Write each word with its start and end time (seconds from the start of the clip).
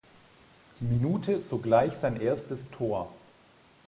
Minute 0.79 1.41
sogleich 1.41 1.93
sein 1.93 2.19
erstes 2.19 2.71
Tor. 2.71 3.13